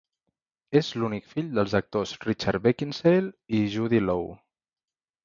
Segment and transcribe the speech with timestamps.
[0.79, 4.33] És l'únic fill dels actors Richard Beckinsale i Judy Loe.